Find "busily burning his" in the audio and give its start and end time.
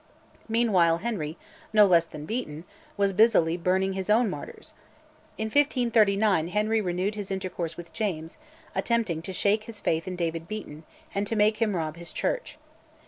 3.13-4.09